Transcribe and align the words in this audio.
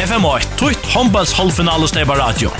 FM8, 0.00 0.46
tutt 0.56 0.86
håndballs 0.94 1.32
halvfinale 1.36 1.84
halvfinalesteba 1.84 2.14
radio. 2.16 2.50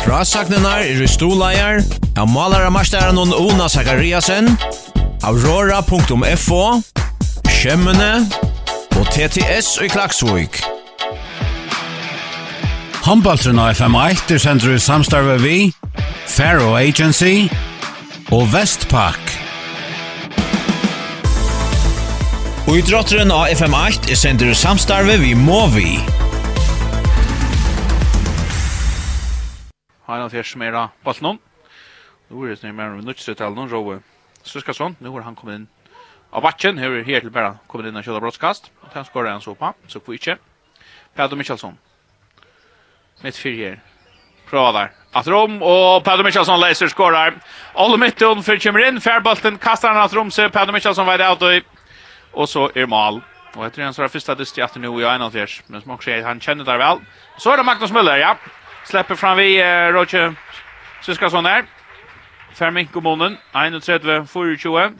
Frasagnenar 0.00 0.86
er 0.86 1.02
i 1.04 1.08
stoleier, 1.10 1.82
av 2.16 2.30
malara 2.32 2.70
marstæren 2.72 3.18
og 3.20 3.34
Ona 3.36 3.68
Zakariasen, 3.68 4.48
aurora.fo, 5.28 6.62
Kjemmene 7.50 8.12
og 8.96 9.12
TTS 9.12 9.74
i 9.84 9.90
Klaksvik. 9.92 10.62
Håndballtrun 13.04 13.60
av 13.60 13.74
FM8 13.76 14.38
er 14.38 14.44
sender 14.46 14.78
i 14.78 14.80
samstarve 14.80 15.36
vi, 15.44 15.58
Faro 16.32 16.72
Agency 16.80 17.50
og 18.32 18.48
Vestpak. 18.56 19.25
Og 22.66 22.80
i 22.80 22.82
drotteren 22.82 23.30
av 23.30 23.44
FM8 23.54 24.08
er 24.10 24.18
sender 24.18 24.48
samstarve 24.58 25.14
vi 25.22 25.36
må 25.38 25.60
vi. 25.70 25.92
Hei, 30.08 30.16
nå 30.18 30.26
fjers 30.32 30.50
mer 30.58 30.74
av 30.74 30.96
Baltnån. 31.06 31.38
Nå 32.26 32.42
er 32.42 32.50
det 32.50 32.56
snøy 32.58 32.72
mer 32.74 32.96
av 32.96 33.04
Nutsretalen, 33.06 33.70
Rove 33.70 34.00
Søskasson. 34.42 34.96
Nå 34.98 35.12
har 35.14 35.28
han 35.28 35.38
kommet 35.38 35.60
inn 35.60 35.68
av 36.34 36.42
bakken, 36.42 36.82
her 36.82 36.90
er 36.90 37.06
helt 37.06 37.30
bare 37.30 37.52
kommet 37.70 37.86
inn 37.92 38.00
av 38.00 38.02
kjøla 38.02 38.24
brottskast. 38.24 38.72
Og 38.82 38.98
han 38.98 39.06
skårer 39.06 39.30
han 39.36 39.46
så 39.46 39.54
på. 39.54 39.70
så 39.86 40.02
får 40.02 40.16
vi 40.16 40.18
ikke. 40.24 40.36
Pedro 41.14 41.38
Mikkelsson. 41.38 41.78
Mitt 43.22 43.38
fyr 43.38 43.56
her. 43.62 43.78
Prøva 44.50 44.72
der. 44.72 44.90
Att 45.14 45.26
rom 45.26 45.62
og 45.62 46.04
Pedro 46.04 46.24
Michelsson 46.24 46.60
leser 46.60 46.88
skårer. 46.88 47.38
All 47.74 47.98
mitten 47.98 48.42
för 48.42 48.58
kommer 48.58 48.88
inn. 48.88 49.00
Färbolten 49.00 49.58
kastar 49.58 49.94
han 49.94 50.02
at 50.02 50.14
rom 50.14 50.30
så 50.30 50.48
Pedro 50.48 50.72
Michelsson 50.72 51.06
var 51.06 51.18
det 51.18 51.30
og 51.30 51.75
og 52.36 52.48
så 52.48 52.68
er 52.74 52.86
Mal. 52.86 53.22
Og 53.56 53.64
etter 53.64 53.86
en 53.86 53.94
sånn 53.96 54.10
første 54.12 54.34
dyst 54.36 54.58
i 54.58 54.62
18 54.62 54.82
nu 54.84 54.90
i 55.00 55.06
91, 55.08 55.62
men 55.68 55.80
som 55.80 55.94
også 55.94 56.12
er, 56.12 56.26
han 56.26 56.40
kjenner 56.40 56.66
der 56.68 56.80
vel. 56.80 57.00
Så 57.40 57.52
er 57.52 57.56
det 57.56 57.64
Magnus 57.64 57.94
Müller, 57.94 58.20
ja. 58.20 58.34
Släpper 58.86 59.16
fram 59.16 59.38
vi 59.40 59.56
uh, 59.58 59.88
Roger 59.96 60.36
Syskason 61.02 61.44
der. 61.44 61.64
Fermink 62.52 62.96
om 62.96 63.22
31, 63.54 64.26
24. 64.28 64.92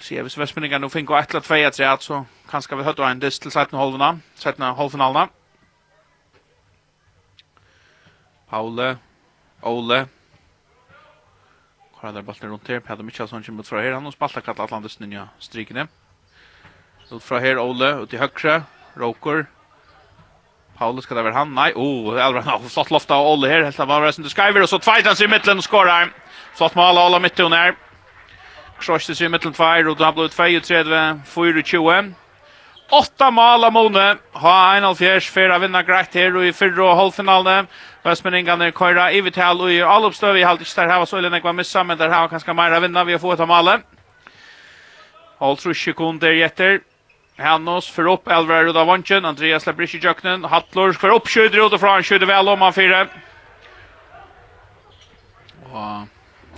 Se, 0.00 0.22
hvis 0.22 0.38
Vestmenningen 0.38 0.80
nå 0.80 0.88
finner 0.88 1.18
1 1.18 1.34
eller 1.34 1.42
2 1.42 1.54
etter 1.54 1.96
så 2.00 2.20
kanskje 2.50 2.76
vi 2.76 2.84
høyt 2.86 3.00
en 3.00 3.20
dyst 3.20 3.42
til 3.42 3.50
17 3.50 3.78
halvfinalen. 3.78 4.22
17 4.36 4.62
halvfinalerna. 4.62 5.26
Paule, 8.50 8.98
Ole, 9.62 10.06
har 12.00 12.12
där 12.12 12.22
bollen 12.22 12.50
runt 12.50 12.68
här 12.68 12.80
Pedro 12.80 13.02
Michelsson 13.02 13.42
kommer 13.42 13.60
ut 13.60 13.68
från 13.68 13.82
här 13.82 13.92
Han 13.92 14.04
har 14.04 14.12
spaltat 14.12 14.44
kallar 14.44 14.64
Atlantis 14.64 14.98
nya 15.00 15.28
strikene. 15.38 15.86
Ut 17.12 17.22
från 17.22 17.40
här 17.40 17.58
Ole 17.58 18.02
ut 18.02 18.14
i 18.14 18.16
högra 18.16 18.62
Roker 18.94 19.46
Paulus 20.78 21.04
ska 21.04 21.14
det 21.14 21.22
vara 21.22 21.34
han. 21.34 21.54
Nej, 21.54 21.72
oh, 21.74 22.26
Elvran 22.26 22.44
har 22.44 22.58
slått 22.68 22.90
lofta 22.90 23.14
av 23.14 23.26
Olle 23.26 23.48
här. 23.48 23.62
Helt 23.62 23.80
av 23.80 23.88
han 23.88 24.02
resten 24.02 24.24
till 24.24 24.34
Skyver 24.34 24.62
och 24.62 24.68
så 24.68 24.78
tvajtar 24.78 25.10
han 25.10 25.16
sig 25.16 25.26
i 25.26 25.28
mittlen 25.28 25.58
och 25.58 25.64
skorar. 25.64 26.12
Slått 26.54 26.74
mål 26.74 26.98
av 26.98 27.06
Olle 27.06 27.20
mitt 27.20 27.40
under. 27.40 27.74
Krossade 28.80 29.16
sig 29.16 29.26
i 29.26 29.28
mittlen 29.28 29.52
tvär 29.52 29.88
och 29.88 29.96
då 29.96 30.04
har 30.04 30.12
det 30.12 30.28
2 30.28 30.42
och 30.56 30.62
3, 30.62 30.84
4 31.24 31.58
och 31.58 31.66
Åtta 32.90 33.30
mål 33.30 33.64
av 33.64 33.72
Mone. 33.72 34.16
Ha 34.32 34.76
en 34.76 34.84
halvfjers, 34.86 35.26
fyra 35.30 35.58
vinner 35.60 35.84
greit 35.84 36.14
her 36.16 36.32
og 36.32 36.46
i 36.48 36.54
fyrre 36.56 36.86
og 36.86 36.96
halvfinalene. 36.96 37.66
Vestmenningene 38.04 38.70
køyra 38.72 39.10
i 39.12 39.20
vital 39.20 39.60
og 39.60 39.72
i 39.72 39.82
allopstøv. 39.84 40.32
Vi 40.38 40.44
halte 40.46 40.64
ikke 40.64 40.80
der 40.80 40.92
her 40.94 41.04
så 41.04 41.18
ille 41.20 41.28
nekva 41.28 41.52
missa, 41.52 41.82
men 41.84 41.98
der 41.98 42.08
her 42.08 42.24
var 42.24 42.30
kanskje 42.32 42.54
meira 42.56 42.80
vinner 42.80 43.04
vi 43.04 43.12
har 43.12 43.20
fått 43.20 43.42
av 43.44 43.50
målet. 43.50 43.84
Alt 45.40 45.60
tror 45.60 45.76
sekunder 45.76 46.32
kun 46.32 46.38
gjetter. 46.38 46.80
Hannos 47.38 47.90
för 47.90 48.12
upp 48.12 48.28
Elvar 48.28 48.64
och 48.64 48.86
Vanchen, 48.86 49.24
Andreas 49.24 49.66
Labrisch 49.66 49.94
i 49.94 49.98
Jöknen, 49.98 50.44
Hattlor 50.44 50.92
för 50.92 51.08
upp 51.08 51.28
skjuter 51.28 51.66
ut 51.66 51.72
och 51.72 51.80
från 51.80 52.02
skjuter 52.02 52.26
väl 52.26 52.48
om 52.48 52.60
han 52.60 52.72
fyra. 52.72 53.06
Och 55.72 56.06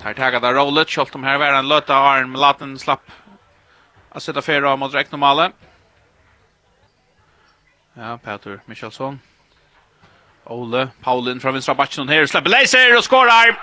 här 0.03 0.15
tagar 0.15 0.41
där 0.41 0.55
rollet, 0.55 0.89
kjolt 0.89 1.15
om 1.15 1.25
här 1.25 1.39
var 1.39 1.47
en 1.47 1.69
löta 1.69 1.95
arm, 1.95 2.35
laten 2.35 2.79
slapp. 2.79 3.11
Att 4.13 4.23
sätta 4.23 4.43
fyra 4.43 4.77
mot 4.77 4.95
räknomalen. 4.95 5.53
normala. 5.53 5.70
Ja, 7.95 8.19
Peter 8.25 8.61
Michelsson. 8.67 9.21
Ole 10.45 10.89
Paulin 11.03 11.41
från 11.41 11.53
vinstra 11.55 11.75
backen 11.75 12.09
här 12.09 12.27
Släpper 12.27 12.51
laser 12.51 12.97
och 12.97 13.05
skorar! 13.05 13.59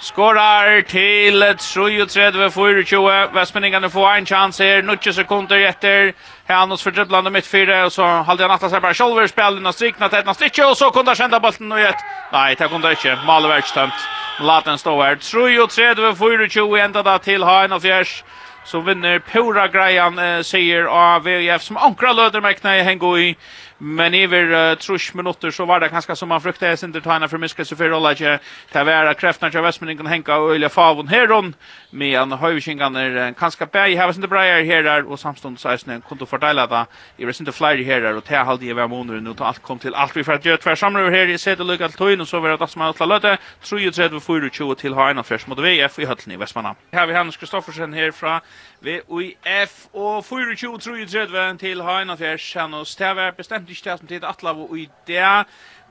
Skorar 0.00 0.82
til 0.82 1.42
33-24. 1.42 3.34
Vestmenningene 3.34 3.90
får 3.90 4.08
en 4.08 4.26
chans 4.26 4.58
her. 4.58 4.82
90 4.82 5.12
sekunder 5.12 5.56
etter. 5.68 6.12
Hanus 6.48 6.82
for 6.82 6.90
dribblande 6.90 7.30
mittfire. 7.30 7.84
Og 7.84 7.92
så 7.92 8.04
halde 8.26 8.42
han 8.42 8.50
atta 8.50 8.68
seg 8.68 8.82
bare 8.82 8.94
sjolver. 8.94 9.26
Spillene 9.30 9.72
strikna 9.72 10.08
til 10.08 10.18
etna 10.18 10.34
strikje. 10.34 10.66
Og 10.66 10.76
så 10.76 10.90
kunne 10.90 11.14
han 11.14 11.16
kjenda 11.16 11.38
bolten 11.40 11.72
og 11.72 11.80
gjett. 11.80 12.02
Nei, 12.32 12.54
det 12.58 12.68
kunne 12.68 12.84
han 12.90 12.98
ikke. 12.98 13.16
Malevert 13.26 13.70
stemt. 13.70 14.08
Laten 14.40 14.78
stå 14.78 14.96
her. 15.02 15.16
33-24 15.22 16.84
enda 16.84 17.02
da 17.06 17.16
til 17.18 17.44
Hain 17.46 17.72
og 17.72 17.82
Fjers 17.86 18.24
så 18.64 18.80
vinner 18.80 19.18
Pura 19.18 19.68
Grejan 19.68 20.18
eh, 20.18 20.40
sier 20.42 20.88
av 20.90 21.24
VF 21.28 21.62
som 21.62 21.76
ankra 21.76 22.12
løder 22.12 22.40
med 22.40 22.60
knä 22.60 22.78
i 23.20 23.34
men 23.78 24.14
över 24.14 24.70
uh, 24.70 24.78
trusch 24.78 25.14
minuter 25.14 25.50
så 25.50 25.64
var 25.64 25.80
det 25.80 25.88
ganska 25.88 26.16
som 26.16 26.28
man 26.28 26.40
fruktade 26.40 26.76
sin 26.76 26.92
tajna 27.00 27.28
för 27.28 27.38
mycket 27.38 27.68
så 27.68 27.76
för 27.76 27.90
alla 27.90 28.10
inte 28.10 28.38
ta 28.72 28.84
vara 28.84 29.14
kräftan 29.14 29.50
till 29.50 29.60
Westmanen 29.60 29.96
kan 29.96 30.06
hänga 30.06 30.36
och 30.36 30.54
öliga 30.54 30.68
favon 30.68 31.08
heron 31.08 31.54
med 31.90 32.20
en 32.20 32.32
höjvingan 32.32 32.96
är 32.96 33.30
ganska 33.40 33.66
bäj 33.66 33.94
här 33.94 34.06
var 34.06 34.14
inte 34.14 34.28
bra 34.28 34.40
här 34.40 35.12
och 35.12 35.20
samstånd 35.20 35.60
så 35.60 35.68
är 35.68 36.00
kunde 36.00 36.26
fördela 36.26 36.66
det 36.66 36.86
i 37.16 37.26
resten 37.26 37.48
av 37.48 37.52
flyger 37.52 38.02
här 38.02 38.16
och 38.16 38.24
ta 38.24 38.36
halde 38.36 38.64
i 38.66 38.72
var 38.72 38.88
månader 38.88 39.20
nu 39.20 39.34
allt 39.38 39.62
kom 39.62 39.78
till 39.78 39.94
allt. 39.94 40.16
Vi 40.16 40.24
för 40.24 40.32
att 40.32 40.44
göra 40.44 40.56
tvär 40.56 40.74
samlar 40.74 41.10
här 41.10 41.28
i 41.28 41.38
sätt 41.38 41.60
och 41.60 41.66
lucka 41.66 41.88
till 41.88 42.20
och 42.20 42.28
så 42.28 42.40
var 42.40 42.48
det 42.48 42.64
att 42.64 42.76
man 42.76 42.94
alla 42.98 43.06
löte 43.06 43.38
33 43.62 44.50
24 44.52 44.74
till 44.74 44.94
ha 44.94 45.10
en 45.10 45.16
mot 45.46 45.58
VF 45.58 45.98
i 45.98 46.04
Höllen 46.04 46.30
i 46.32 46.36
Västmanna. 46.36 46.74
Här 46.92 47.06
vi 47.06 47.14
Hans 47.14 47.36
Kristoffersen 47.36 47.92
här 47.92 48.10
från 48.10 48.40
VF 48.80 49.86
och 49.90 50.26
24 50.56 50.78
33 50.78 51.58
till 51.58 51.80
ha 51.80 52.00
en 52.00 52.16
fresh. 52.16 52.58
Han 52.58 52.74
och 52.74 52.86
stävar 52.86 53.32
bestämt 53.32 53.68
ikke 53.74 53.90
det 53.90 53.98
som 54.00 54.10
tid 54.10 54.24
atla 54.24 54.54
og 54.54 54.74
i 54.78 54.88
det. 55.08 55.30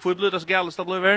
Får 0.03 0.17
ble 0.19 0.31
det 0.33 0.41
så 0.43 0.49
galt 0.49 0.77
det 0.77 0.85
ble 0.87 0.99
vi? 1.03 1.15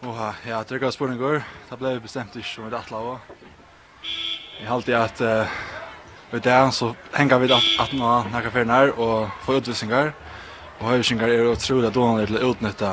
Åh, 0.00 0.20
ja, 0.48 0.62
det 0.64 0.76
er 0.76 0.82
godt 0.84 0.96
spørsmål 0.96 1.18
går. 1.20 1.42
Det 1.70 1.78
ble 1.78 1.94
vi 1.96 2.06
bestemt 2.06 2.36
ikke 2.36 2.48
som 2.48 2.70
det 2.70 2.78
atla 2.78 3.02
og. 3.14 3.36
Jeg 4.60 4.68
har 4.68 4.74
alltid 4.76 4.94
at 4.94 5.20
uh, 5.20 5.60
ved 6.30 6.40
det 6.44 6.74
så 6.74 6.92
henger 7.16 7.38
vi 7.38 7.52
at 7.52 7.92
nå 7.92 8.10
nærke 8.32 8.50
ferien 8.50 8.70
her 8.70 8.92
og 8.96 9.30
får 9.44 9.62
utvisninger. 9.62 10.12
Og 10.80 10.86
høyresyngar 10.88 11.28
er 11.28 11.48
utrolig 11.50 11.94
dårlig 11.94 12.26
til 12.28 12.38
å 12.38 12.50
utnytte 12.52 12.90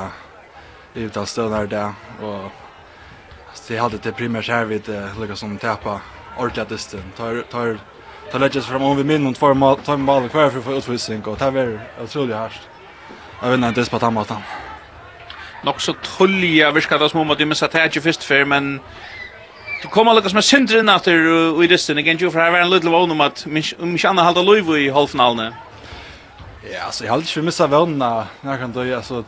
i 0.94 1.06
uttall 1.06 1.26
støvner 1.26 1.68
der. 1.70 1.94
Og 2.20 2.50
det 3.68 3.76
er 3.76 3.82
alltid 3.82 4.04
det 4.04 4.16
primært 4.16 4.50
her 4.52 4.64
vi 4.68 4.80
lykkes 5.20 5.40
som 5.40 5.56
tepa 5.58 6.00
ordentlig 6.36 6.64
av 6.64 6.72
dysten. 6.72 7.12
Tar, 7.16 7.42
tar 7.50 7.78
ta 8.32 8.38
läggas 8.38 8.66
fram 8.66 8.82
om 8.82 8.96
vi 8.96 9.04
minn 9.04 9.26
och 9.26 9.36
två 9.36 9.54
mål 9.54 9.76
två 9.84 9.96
mål 9.96 10.28
kvar 10.28 10.50
för 10.50 10.78
utvisning 10.78 11.24
och 11.24 11.38
ta 11.38 11.50
ver 11.50 11.80
otroligt 12.02 12.36
hårt. 12.36 12.60
Jag 13.42 13.50
vet 13.50 13.64
inte 13.64 13.80
det 13.80 13.90
på 13.90 13.98
tamma 13.98 14.24
tam. 14.24 14.42
Nog 15.64 15.80
så 15.80 15.92
tulliga 15.92 16.70
viska 16.70 16.98
det 16.98 17.08
som 17.08 17.20
om 17.20 17.30
att 17.30 17.38
du 17.38 17.46
missar 17.46 17.68
tätje 17.68 18.02
först 18.02 18.24
för 18.24 18.44
men 18.44 18.80
Du 19.82 19.88
kommer 19.88 20.14
lukas 20.14 20.34
med 20.34 20.44
syndrin 20.44 20.86
natter 20.86 21.26
og 21.54 21.60
i 21.64 21.68
distin, 21.70 21.98
again, 21.98 22.18
jo, 22.18 22.32
for 22.34 22.42
her 22.42 22.50
var 22.50 22.64
en 22.64 22.70
liten 22.70 22.90
vogn 22.90 23.12
om 23.14 23.20
at 23.22 23.44
min 23.46 23.98
kjanna 23.98 24.24
halda 24.26 24.42
loivu 24.42 24.74
i 24.74 24.88
halvfinalene. 24.90 25.52
Ja, 26.66 26.86
altså, 26.86 27.04
jeg 27.04 27.12
har 27.12 27.22
ikke 27.22 27.44
missa 27.46 27.68
vogna 27.70 28.08
når 28.42 28.50
jeg 28.50 28.58
kan 28.58 28.72
døy, 28.74 28.90
altså, 28.96 29.22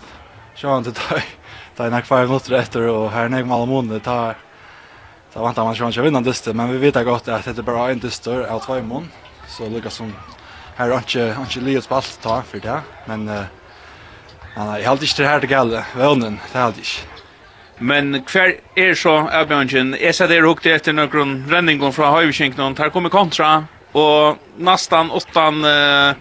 sjåan 0.59 0.85
til 0.85 0.97
døy, 0.99 1.23
det 1.77 1.87
er 1.87 1.95
nekvar 1.95 2.27
minutter 2.27 2.59
etter, 2.59 2.89
og 2.91 3.13
her 3.15 3.31
nek 3.31 3.47
malamone, 3.47 3.95
det 3.95 4.11
er 4.11 4.41
Så 5.33 5.41
vant 5.41 5.57
man 5.57 5.75
kanske 5.75 6.03
vinna 6.03 6.21
dyster, 6.21 6.53
men 6.53 6.73
vi 6.73 6.79
vet 6.79 7.05
gott 7.05 7.29
att 7.29 7.45
det 7.45 7.59
är 7.59 7.63
bara 7.63 7.91
en 7.91 7.99
dyster 7.99 8.43
av 8.43 8.61
två 8.61 8.83
mån. 8.83 9.09
Så 9.49 9.69
Lucas 9.69 9.95
som 9.95 10.15
här 10.77 10.89
har 10.89 10.99
inte 10.99 11.37
inte 11.41 11.61
livet 11.61 11.89
på 11.89 11.95
allt 11.95 12.19
ta 12.23 12.43
för 12.43 12.61
det, 12.61 12.81
men 13.07 13.29
eh 13.29 13.43
jag 14.57 14.63
har 14.63 14.93
inte 14.93 15.23
det 15.23 15.29
här 15.29 15.41
det 15.41 15.51
gäller. 15.51 15.85
Vännen, 15.97 16.41
det 16.53 16.59
har 16.59 16.65
jag 16.65 16.71
inte. 16.71 16.89
Men 17.79 18.23
kvar 18.25 18.55
är 18.75 18.95
så 18.95 19.29
Abjörnjen, 19.33 19.95
är 19.95 20.13
så 20.13 20.27
där 20.27 20.43
hukte 20.43 20.71
efter 20.71 20.93
någon 20.93 21.47
ränning 21.51 21.93
från 21.93 22.13
Höjvikinken, 22.13 22.77
här 22.79 22.91
kommer 22.91 23.09
kontra 23.09 23.65
och 23.93 24.37
nästan 24.57 25.11
åttan 25.11 25.65
Uh, 25.65 26.15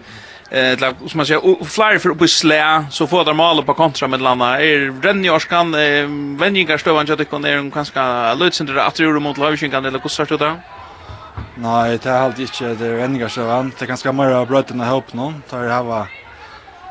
eh 0.52 0.78
som 1.08 1.18
man 1.18 1.26
säger 1.26 1.66
flyr 1.66 2.00
för 2.00 2.14
på 2.14 2.28
slä 2.28 2.86
så 2.92 3.08
får 3.08 3.26
de 3.26 3.38
mål 3.38 3.64
på 3.64 3.74
kontra 3.74 4.08
med 4.08 4.22
landa 4.22 4.62
är 4.62 5.02
den 5.02 5.26
i 5.26 5.30
orskan 5.30 5.72
vänningar 6.38 6.78
stövan 6.78 7.06
jag 7.08 7.18
tycker 7.18 7.40
när 7.40 7.58
de 7.58 7.72
kanske 7.72 8.00
det 8.36 8.60
inte 8.60 8.84
att 8.84 8.96
det 8.96 9.20
mot 9.20 9.38
Löfven 9.38 9.72
kan 9.72 9.86
eller 9.86 10.00
hur 10.00 10.10
sort 10.10 10.40
det 10.40 10.56
Nej, 11.56 12.00
det 12.04 12.10
är 12.10 12.22
alltid 12.22 12.50
inte 12.62 12.84
det 12.84 12.94
vänningar 12.94 13.28
stövan. 13.28 13.72
Det 13.80 13.86
kanske 13.86 14.12
mer 14.12 14.46
brötna 14.46 14.86
hjälp 14.86 15.14
någon. 15.14 15.42
Tar 15.50 15.64
det 15.64 15.74
här 15.74 15.84
var 15.84 16.08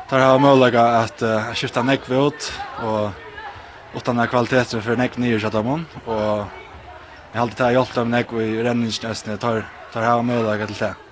tar 0.09 0.19
här 0.19 0.39
möjlighet 0.39 0.75
att 0.75 1.21
uh, 1.21 1.53
skifta 1.53 1.83
neck 1.83 2.09
ut 2.09 2.53
och 2.83 3.09
utan 3.95 4.27
kvaliteten 4.27 4.81
för 4.81 4.95
neck 4.95 5.17
nya 5.17 5.39
så 5.39 5.63
man 5.63 5.85
och 6.05 6.13
jag 7.31 7.39
har 7.39 7.41
alltid 7.41 7.57
tagit 7.57 7.73
hjälp 7.73 8.07
neck 8.07 8.31
näck 8.31 8.41
i 8.41 8.63
renningsnäsnet 8.63 9.39
tar 9.39 9.65
tar 9.93 10.01
här 10.01 10.21
möjlighet 10.21 10.67
till 10.67 10.77
det. 10.77 11.08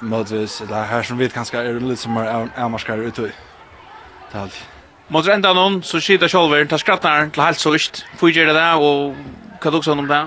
Modric, 0.00 0.60
eller 0.60 0.88
her 0.90 1.02
som 1.06 1.18
vi 1.18 1.28
kanskje 1.30 1.62
er 1.62 1.78
litt 1.80 2.00
som 2.02 2.16
er 2.18 2.48
avmarskere 2.56 3.06
ute 3.06 3.28
i. 3.28 3.34
Det 4.32 4.40
er 4.40 4.56
Mot 5.08 5.26
enda 5.30 5.52
noen, 5.54 5.78
så 5.86 6.00
skiter 6.02 6.26
Kjolver, 6.26 6.64
ta 6.66 6.80
skrattnaren 6.82 7.28
til 7.30 7.44
helt 7.44 7.60
så 7.62 7.70
vist. 7.70 8.00
Hvor 8.18 8.32
det 8.34 8.56
det, 8.56 8.64
og 8.82 9.14
hva 9.62 9.70
tok 9.70 9.86
sånn 9.86 10.02
om 10.02 10.08
det? 10.10 10.18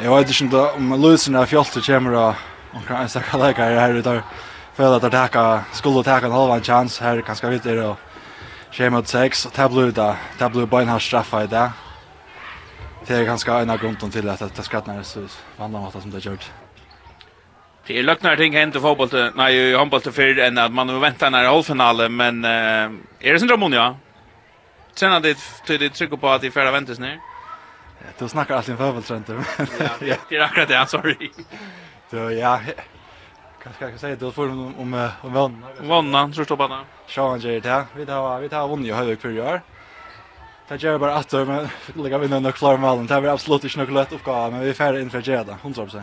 Jeg 0.00 0.12
vet 0.12 0.32
ikke 0.34 0.60
om 0.76 0.92
Lusen 1.00 1.36
er 1.36 1.48
fjolt 1.48 1.72
til 1.72 1.86
kommer 1.86 2.18
og 2.20 2.76
omkring 2.76 3.00
en 3.00 3.08
stakka 3.08 3.40
leikere 3.40 3.80
her 3.80 3.96
ute. 3.96 4.14
Føler 4.76 4.96
at 4.98 5.06
det 5.06 5.12
teka, 5.12 5.44
skulle 5.72 6.04
ta 6.04 6.18
en 6.20 6.36
halvann 6.36 6.64
chans 6.64 6.98
her, 7.00 7.22
kanskje 7.24 7.54
vidt 7.54 7.66
er 7.72 7.80
og 7.86 7.96
kommer 8.76 8.98
mot 8.98 9.08
seks, 9.08 9.46
og 9.46 9.56
det 9.56 9.70
blir 9.72 9.92
det, 9.96 10.10
det 10.38 10.52
blir 10.52 10.66
bare 10.66 10.82
en 10.82 10.92
her 10.94 10.98
straffa 10.98 11.44
i 11.44 11.50
det. 11.50 11.70
Det 13.08 13.16
er 13.16 13.24
kanskje 13.24 13.62
en 13.62 13.70
av 13.70 13.80
grunnen 13.80 14.12
til 14.12 14.28
at 14.28 14.44
det 14.44 14.64
skrattnaren 14.64 15.00
er 15.00 15.08
så 15.08 15.24
vanlig 15.58 15.80
måte 15.80 16.02
som 16.02 16.12
det 16.12 16.20
er 16.20 16.30
gjort. 16.30 16.52
Det 17.86 17.98
är 17.98 18.02
lucknar 18.02 18.36
ting 18.36 18.52
hänt 18.52 18.76
i 18.76 18.80
fotboll 18.80 19.08
till 19.08 19.30
nej 19.34 19.56
i 19.56 19.76
handboll 19.76 20.00
till 20.00 20.12
för 20.12 20.38
än 20.38 20.58
att 20.58 20.72
man 20.72 20.86
nu 20.86 20.98
väntar 20.98 21.30
när 21.30 21.44
halvfinalen 21.44 22.16
men 22.16 22.44
eh 22.44 22.90
är 23.20 23.32
det 23.32 23.38
syndrom 23.38 23.72
ja. 23.72 23.96
Sen 24.94 25.12
att 25.16 25.22
det 25.22 25.38
det 25.66 25.88
trycker 25.88 26.16
på 26.16 26.28
att 26.28 26.44
i 26.44 26.50
förra 26.50 26.70
väntas 26.70 26.98
ner. 26.98 27.18
Du 28.18 28.28
snackar 28.28 28.56
alltid 28.56 28.78
fotboll 28.78 29.02
Trent. 29.02 29.28
Ja, 29.28 29.88
det 30.00 30.36
är 30.36 30.40
akkurat 30.40 30.68
det, 30.68 30.86
sorry. 30.88 31.30
Så 32.10 32.16
ja. 32.16 32.60
Kan 33.62 33.72
ska 33.72 33.88
jag 33.88 34.00
säga 34.00 34.16
då 34.16 34.32
får 34.32 34.48
om 34.48 34.74
om 34.78 35.08
om 35.22 35.32
vann. 35.32 35.64
Vann 36.12 36.34
så 36.34 36.44
stoppar 36.44 36.68
han. 36.68 36.84
Sean 37.06 37.40
det 37.40 37.64
här. 37.64 37.84
Vi 37.96 38.06
tar 38.06 38.40
vi 38.40 38.48
tar 38.48 38.68
vann 38.68 38.84
ju 38.84 38.92
hög 38.92 39.20
för 39.20 39.30
gör. 39.30 39.60
Det 40.68 40.82
gör 40.82 40.98
bara 40.98 41.14
att 41.14 41.32
men 41.32 41.68
lägga 41.94 42.18
vinna 42.18 42.38
några 42.40 42.52
klara 42.52 42.76
mål. 42.76 43.06
Det 43.06 43.14
är 43.14 43.26
absolut 43.26 43.64
inte 43.64 43.78
något 43.78 43.92
lätt 43.92 44.12
uppgåva 44.12 44.50
men 44.50 44.60
vi 44.60 44.68
är 44.68 44.74
färdiga 44.74 45.02
inför 45.02 45.20
Gerard 45.20 45.46
100%. 45.62 46.02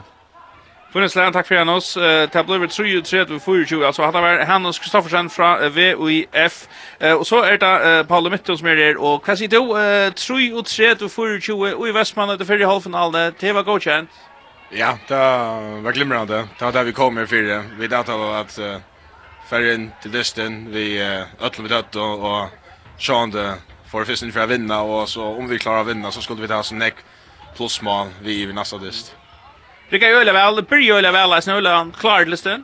Funnits 0.93 1.15
lærn, 1.15 1.33
takk 1.35 1.47
for 1.47 1.57
Janos. 1.57 1.93
Det 2.33 2.43
ble 2.47 2.61
vi 2.63 2.67
33-24, 2.71 3.83
altså 3.85 4.05
han 4.07 4.13
var 4.15 4.45
Hannes 4.47 4.79
Kristoffersen 4.79 5.29
fra 5.29 5.67
VUIF. 5.67 6.61
Og 7.19 7.25
så 7.27 7.41
er 7.43 7.59
det 7.61 8.07
Paolo 8.07 8.31
Mytton 8.31 8.57
som 8.57 8.67
er 8.71 8.79
her, 8.79 8.97
og 8.97 9.19
hva 9.27 9.35
sier 9.35 9.51
du? 9.51 9.75
33-24, 10.15 11.57
og 11.75 11.83
i 11.89 11.93
Vestmannen 11.95 12.39
til 12.39 12.47
fyrre 12.47 12.71
halvfinalen, 12.71 13.35
det 13.41 13.53
var 13.55 13.67
godkjent. 13.67 14.21
Ja, 14.71 14.95
det 15.09 15.23
var 15.83 15.91
glimrande. 15.91 16.45
Det 16.55 16.65
var 16.65 16.71
der 16.71 16.87
vi 16.87 16.95
kom 16.95 17.19
her 17.19 17.27
fyrre. 17.27 17.65
Vi 17.77 17.91
datt 17.91 18.09
av 18.09 18.23
at 18.39 18.55
færgen 19.49 19.91
til 20.01 20.13
dysten, 20.13 20.67
vi 20.73 20.97
uh, 20.99 21.27
øtlen 21.43 21.67
vi 21.67 21.71
døtt, 21.71 21.95
og 21.95 22.49
sjån 22.99 23.31
det 23.35 23.47
for 23.87 24.07
fyrsten 24.07 24.33
for 24.35 24.43
å 24.43 24.51
vinna, 24.51 24.81
og 24.83 25.07
så 25.11 25.29
om 25.37 25.47
vi 25.47 25.59
klarer 25.61 25.85
å 25.85 25.91
vinna, 25.91 26.11
så 26.11 26.23
skulle 26.23 26.43
vi 26.43 26.51
ta 26.51 26.59
sånn 26.65 26.83
nekk 26.83 26.99
plussmål 27.55 28.11
vi 28.25 28.41
i 28.43 28.51
nasta 28.53 28.79
dyst. 28.81 29.13
Mm. 29.13 29.26
Det 29.89 29.99
kan 29.99 30.09
ju 30.09 30.15
öla 30.15 30.33
väl, 30.33 30.55
det 30.55 30.61
blir 30.61 30.91
öla 30.91 31.11
väl, 31.11 31.33
öla 31.47 31.75
han 31.75 31.91
klar 31.91 32.25
det. 32.43 32.63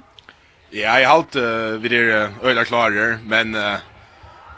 Ja, 0.69 0.99
jag 0.99 1.09
har 1.09 1.17
uh, 1.37 1.79
vi 1.79 1.89
det 1.89 2.31
öla 2.43 2.65
klarar, 2.65 3.19
men 3.25 3.53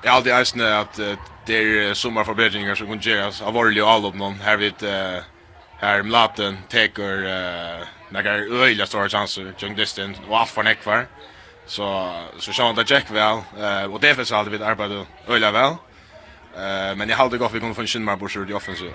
jag 0.03 0.11
har 0.11 0.17
alltid 0.17 0.31
ens 0.31 0.55
att 0.55 0.99
det 1.45 1.57
är 1.57 1.93
somma 1.93 2.25
förbättringar 2.25 2.75
som 2.75 2.87
kan 2.87 2.99
göras 2.99 3.41
av 3.41 3.53
varje 3.53 3.85
all 3.85 4.05
av 4.05 4.15
någon 4.15 4.33
här 4.33 4.57
vid 4.57 4.73
här 5.79 6.03
Mlaten 6.03 6.57
teker 6.69 7.11
några 8.09 8.33
öla 8.65 8.85
stora 8.85 9.09
chanser, 9.09 9.53
jung 9.57 9.75
distance 9.75 10.21
och 10.29 10.39
allt 10.39 10.49
för 10.49 10.63
nekvar. 10.63 11.07
Så 11.67 12.13
så 12.39 12.53
så 12.53 12.63
han 12.63 12.75
där 12.75 12.85
Jack 12.87 13.11
väl 13.11 13.37
och 13.91 13.99
det 13.99 14.15
finns 14.15 14.31
alltid 14.31 14.51
vid 14.51 14.61
arbete 14.61 15.05
öla 15.27 15.51
väl. 15.51 15.71
Eh 16.55 16.95
men 16.95 17.09
jag 17.09 17.17
har 17.17 17.23
alltid 17.23 17.39
gått 17.39 17.53
vi 17.53 17.59
kommer 17.59 17.73
från 17.73 17.87
Shinmar 17.87 18.15
Bursur 18.15 18.49
i 18.49 18.53
offensiv. 18.53 18.93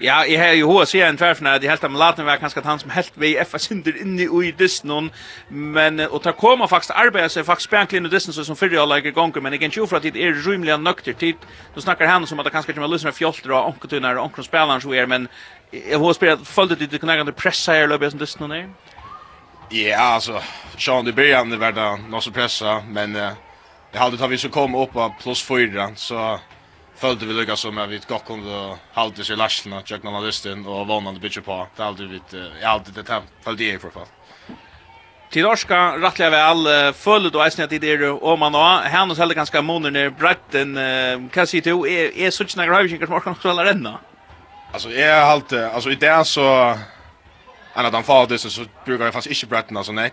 Ja, 0.00 0.22
jeg 0.24 0.38
har 0.40 0.54
jo 0.56 0.70
hva 0.72 0.86
sier 0.88 1.04
en 1.04 1.18
tverfna 1.20 1.52
at 1.58 1.62
jeg 1.62 1.70
helt 1.70 1.82
om 1.84 1.96
laten 2.00 2.24
var 2.24 2.38
kanskje 2.40 2.62
han 2.64 2.80
som 2.80 2.90
helt 2.94 3.12
vei 3.20 3.34
FA 3.44 3.58
synder 3.60 3.96
inni 4.00 4.24
i 4.24 4.52
Disney 4.56 5.10
men 5.50 6.00
og 6.00 6.22
ta 6.24 6.32
koma 6.32 6.66
faktisk 6.66 6.94
arbeid 6.96 7.28
seg 7.30 7.44
faktisk 7.44 7.68
spenkelig 7.68 8.00
inn 8.00 8.08
i 8.08 8.12
Disney 8.12 8.32
som 8.32 8.56
fyrir 8.56 8.78
jeg 8.78 8.88
lager 8.88 9.12
gonger 9.12 9.44
men 9.44 9.52
jeg 9.52 9.60
kan 9.60 9.74
ikke 9.74 9.86
for 9.90 10.00
at 10.00 10.06
det 10.08 10.16
er 10.16 10.40
rymlig 10.46 10.78
nøkter 10.80 11.12
tid 11.12 11.44
du 11.74 11.80
snakkar 11.80 12.08
henne 12.08 12.26
som 12.26 12.40
at 12.40 12.48
det 12.48 12.54
kanskje 12.54 12.72
kommer 12.72 12.88
med 12.88 13.14
fjolter 13.14 13.52
og 13.52 13.74
onketunar 13.74 14.16
og 14.16 14.24
onketunar 14.24 14.48
spelaren 14.48 14.80
som 14.80 14.94
er 14.94 15.06
men 15.06 15.28
jeg 15.72 16.00
har 16.00 16.12
spyrir 16.12 16.32
at 16.32 16.46
følte 16.46 16.74
du 16.74 16.98
kunne 16.98 17.12
nægande 17.12 17.32
pressa 17.32 17.72
her 17.72 17.86
løpig 17.86 18.10
som 18.10 18.18
Disney? 18.18 18.64
Ja, 19.70 20.14
altså, 20.14 20.40
Sean, 20.78 21.04
det 21.04 21.14
börjar 21.14 21.44
det 21.44 21.56
värda 21.56 21.96
något 21.96 22.24
som 22.24 22.32
pressa 22.32 22.82
men 22.88 23.12
det 23.12 23.98
hade 23.98 24.16
tagit 24.16 24.30
vi 24.30 24.38
så 24.38 24.48
kom 24.48 24.74
upp 24.74 24.92
på 24.92 25.14
plus 25.22 25.42
4 25.42 25.92
så 25.96 26.38
följde 26.96 27.26
vi 27.26 27.32
lyckas 27.32 27.60
som 27.60 27.88
vi 27.88 28.00
gott 28.08 28.26
kunde 28.26 28.76
hålla 28.92 29.14
sig 29.14 29.36
lastarna, 29.36 29.82
jag 29.86 30.06
av 30.06 30.24
listan 30.26 30.66
och 30.66 30.86
vanande 30.86 31.20
bitch 31.20 31.38
på. 31.38 31.66
Det 31.76 31.84
alltid 31.84 32.08
vi 32.08 32.20
jag 32.60 32.70
alltid 32.70 32.94
det 32.94 33.08
här, 33.08 33.22
följde 33.44 33.64
i 33.64 33.70
alla 33.70 33.90
fall. 33.90 34.06
Till 35.30 35.42
norska 35.42 35.98
rättliga 35.98 36.30
väl 36.30 36.92
följde 36.92 37.30
då 37.30 37.40
att 37.40 37.56
det 37.56 37.84
är 37.84 38.24
om 38.24 38.38
man 38.38 38.54
har 38.54 38.82
han 38.82 39.10
och 39.10 39.16
heller 39.16 39.34
ganska 39.34 39.62
månader 39.62 40.10
bretten 40.10 40.78
kan 41.32 41.46
se 41.46 41.60
till 41.60 41.72
är 42.16 42.30
så 42.30 42.44
tjänar 42.44 42.66
grejer 42.66 43.06
som 43.06 43.20
kan 43.20 43.34
spela 43.34 43.64
renna. 43.64 43.98
Alltså 44.72 44.90
är 44.90 45.24
halt 45.24 45.52
alltså 45.52 45.90
i 45.90 45.94
det 45.94 46.24
så 46.24 46.76
Anna 47.74 47.90
dan 47.90 48.02
fall 48.02 48.28
det 48.28 48.38
så 48.38 48.64
brukar 48.84 49.04
jag 49.04 49.14
fast 49.14 49.26
inte 49.26 49.46
bretten 49.46 49.76
alltså 49.76 49.92
nej. 49.92 50.12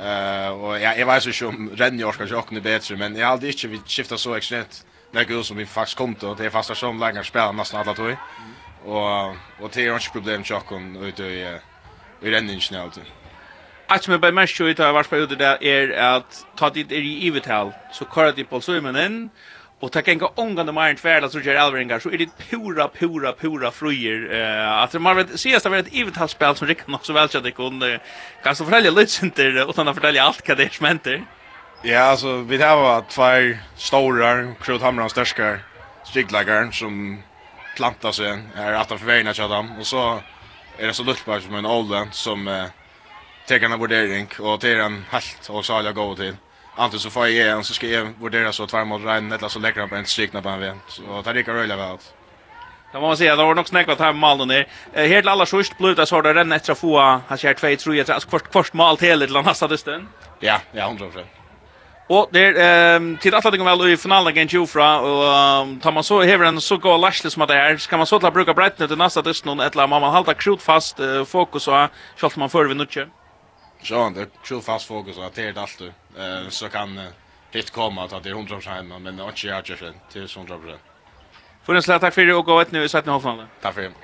Eh 0.00 0.48
och 0.48 0.80
jag 0.80 0.98
jag 0.98 1.06
vet 1.06 1.42
ju 1.42 1.46
om 1.46 1.70
Renny 1.76 2.04
Orska 2.04 2.24
jag 2.24 2.52
är 2.52 2.60
bättre 2.60 2.96
men 2.96 3.16
jag 3.16 3.30
aldrig 3.30 3.52
inte 3.52 3.68
vi 3.68 3.78
skifta 3.86 4.18
så 4.18 4.34
extremt 4.34 4.86
det 5.16 5.24
går 5.24 5.42
som 5.42 5.56
vi 5.56 5.66
faktiskt 5.66 5.98
kom 5.98 6.14
till. 6.14 6.34
Det 6.36 6.44
är 6.44 6.50
fasta 6.50 6.74
som 6.74 7.00
längre 7.00 7.24
spelar 7.24 7.52
nästan 7.52 7.80
alla 7.80 7.94
tog. 7.94 8.16
Och, 8.84 9.28
och 9.60 9.70
det 9.72 9.86
är 9.86 9.94
inte 9.94 10.10
problem 10.12 10.44
tjocken 10.44 10.96
ute 10.96 11.24
i, 11.24 11.58
i 12.22 12.30
räddningen 12.30 12.60
snällt. 12.60 13.00
Att 13.88 14.04
som 14.04 14.12
jag 14.12 14.20
bara 14.20 14.32
mest 14.32 14.60
ut 14.60 14.78
har 14.78 14.92
varit 14.92 15.10
på 15.10 15.16
ute 15.16 15.34
där 15.34 15.64
är 15.64 15.90
att 16.16 16.46
ta 16.56 16.70
dit 16.70 16.92
er 16.92 17.00
i 17.00 17.26
ivetal 17.26 17.72
så 17.92 18.04
kör 18.14 18.32
det 18.32 18.44
på 18.44 18.60
svimmen 18.60 18.96
in 18.96 19.30
och 19.80 19.92
ta 19.92 20.00
enka 20.06 20.26
ångande 20.26 20.72
mer 20.72 20.90
än 20.90 20.96
tvärla 20.96 21.28
så 21.28 21.40
gör 21.40 21.54
elveringar, 21.54 21.98
så 21.98 22.10
är 22.10 22.18
det 22.18 22.30
pura, 22.50 22.88
pura, 22.88 23.32
pura 23.32 23.70
fröjer. 23.70 24.18
Uh, 24.32 24.82
att 24.82 25.00
man 25.00 25.16
vet, 25.16 25.34
ses 25.34 25.66
att 25.66 25.72
det 25.72 25.78
är 25.78 25.80
ett 25.80 25.94
ivetalspel 25.94 26.56
som 26.56 26.68
Rickard 26.68 26.94
också 26.94 27.12
väl 27.12 27.28
känner 27.28 27.50
kunde 27.50 28.00
kanske 28.42 28.64
förtälja 28.64 28.90
lite 28.90 29.24
inte 29.24 29.42
utan 29.42 29.88
att 29.88 29.94
förtälja 29.94 30.22
allt 30.22 30.48
vad 30.48 30.56
det 30.56 30.64
är 30.64 30.68
som 30.68 30.86
händer. 30.86 31.24
Ja, 31.82 32.00
alltså 32.00 32.36
vi 32.36 32.62
har 32.62 33.00
två 33.00 33.58
stora 33.76 34.54
Krut 34.54 34.82
Hamran 34.82 35.10
stärskar 35.10 35.60
strikläggaren 36.04 36.72
som 36.72 37.22
plantar 37.76 38.12
sig 38.12 38.38
här 38.54 38.72
att 38.72 38.90
han 38.90 38.98
förvägnar 38.98 39.32
sig 39.32 39.48
dem. 39.48 39.78
Och 39.80 39.86
så 39.86 40.20
är 40.78 40.86
det 40.86 40.92
så 40.92 41.02
luttbar 41.02 41.40
som 41.40 41.54
en 41.54 41.66
ålder 41.66 42.06
som 42.10 42.48
eh, 42.48 42.64
tar 43.48 43.64
en 43.64 43.80
vurdering 43.80 44.28
och 44.38 44.60
tar 44.60 44.68
en 44.68 45.04
helt 45.10 45.38
och 45.38 45.44
så 45.44 45.62
saliga 45.62 45.92
gå 45.92 46.16
till. 46.16 46.36
Antingen 46.76 47.00
så 47.00 47.10
får 47.10 47.28
jag 47.28 47.48
en 47.48 47.64
så 47.64 47.74
ska 47.74 47.86
jag 47.86 48.08
vurdera 48.20 48.52
så 48.52 48.66
två 48.66 48.84
mot 48.84 49.02
Ryan 49.02 49.32
eller 49.32 49.48
så 49.48 49.58
lägger 49.58 49.80
han 49.80 49.88
på 49.88 49.96
en 49.96 50.06
strikna 50.06 50.42
på 50.42 50.48
en 50.48 50.60
vän. 50.60 50.80
Så 50.88 51.22
det 51.24 51.32
rikar 51.32 51.52
röjliga 51.52 51.76
väl. 51.76 51.96
Det 52.92 53.00
må 53.00 53.06
man 53.06 53.16
säga, 53.16 53.36
det 53.36 53.44
var 53.44 53.54
nog 53.54 53.68
snäckat 53.68 53.98
här 53.98 54.12
med 54.12 54.20
Malden 54.20 54.48
där. 54.48 54.68
Eh, 54.92 55.08
helt 55.08 55.26
alla 55.26 55.46
sist 55.46 55.78
blev 55.78 55.94
det 55.96 56.06
så 56.06 56.22
där 56.22 56.34
den 56.34 56.52
efter 56.52 56.74
få 56.74 57.20
han 57.28 57.38
kör 57.38 57.54
2 57.54 57.76
3 57.76 58.00
alltså 58.00 58.28
kvart 58.28 58.50
kvart 58.50 58.72
mål 58.72 58.96
till 58.96 59.22
eller 59.22 59.42
nästa 59.42 59.76
stund. 59.76 60.06
Ja, 60.40 60.60
ja 60.72 60.94
100%. 60.98 61.35
Og 62.08 62.30
det 62.30 62.42
er 62.54 62.96
um, 62.96 63.16
til 63.18 63.34
atlating 63.34 63.64
vel 63.66 63.80
i 63.90 63.96
finalen 63.98 64.30
against 64.30 64.54
Jufra, 64.54 65.00
og 65.02 65.22
um, 65.66 65.72
tar 65.82 65.90
man 65.90 66.06
så 66.06 66.20
hever 66.22 66.46
en 66.46 66.60
så 66.62 66.78
god 66.78 67.00
lashle 67.02 67.30
som 67.30 67.42
at 67.42 67.50
det 67.50 67.56
er, 67.58 67.78
så 67.82 67.90
kan 67.90 67.98
man 67.98 68.06
så 68.06 68.20
til 68.22 68.30
å 68.30 68.34
bruke 68.34 68.54
breitene 68.54 68.86
til 68.86 69.00
neste 69.00 69.24
dysten, 69.26 69.50
og 69.50 69.64
etla 69.66 69.88
man 69.90 70.06
halda 70.14 70.36
krut 70.38 70.62
fast 70.62 71.02
uh, 71.02 71.24
fokus 71.26 71.66
og 71.66 71.90
selv 72.14 72.38
om 72.38 72.46
man 72.46 72.52
fører 72.52 72.70
vi 72.70 72.78
nutje. 72.78 73.08
Så 73.82 74.06
det 74.14 74.28
er 74.28 74.30
krut 74.38 74.64
fast 74.64 74.86
fokus 74.86 75.18
og 75.18 75.34
det 75.34 75.50
er 75.50 75.58
alt 75.58 75.82
du. 75.82 75.90
uh, 75.90 76.46
så 76.50 76.70
kan 76.70 76.94
uh, 76.94 77.10
hitt 77.50 77.72
komme 77.74 78.06
at 78.06 78.14
det 78.22 78.30
er 78.30 78.38
100% 78.38 78.86
men 78.86 79.10
det 79.10 79.26
er 79.26 79.34
ikke 79.34 79.48
jeg 79.50 79.94
til 80.12 80.28
100%. 80.30 80.92
For 81.66 81.74
en 81.74 81.82
slags 81.82 82.04
takk 82.04 82.14
for 82.14 82.22
det 82.22 82.34
og 82.34 82.46
gå 82.46 82.60
et 82.62 82.72
nu 82.72 82.84
i 82.84 82.88
17. 82.88 83.10
halvfinalen. 83.10 83.50
Takk 83.62 83.82
det. 83.82 83.96